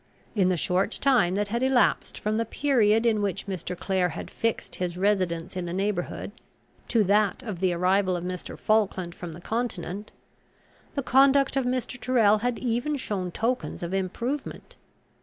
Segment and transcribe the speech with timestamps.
[0.35, 3.77] In the short time that had elapsed from the period in which Mr.
[3.77, 6.31] Clare had fixed his residence in the neighbourhood,
[6.87, 8.57] to that of the arrival of Mr.
[8.57, 10.11] Falkland from the Continent,
[10.95, 12.01] the conduct of Mr.
[12.01, 14.75] Tyrrel had even shown tokens of improvement.